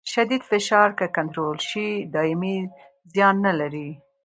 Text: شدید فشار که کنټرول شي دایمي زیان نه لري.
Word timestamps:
شدید 0.13 0.41
فشار 0.51 0.89
که 0.99 1.05
کنټرول 1.17 1.57
شي 1.69 1.87
دایمي 2.13 2.57
زیان 3.13 3.35
نه 3.45 3.53
لري. 3.59 3.89